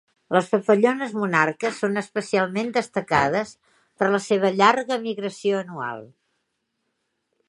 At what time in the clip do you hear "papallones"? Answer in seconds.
0.51-1.11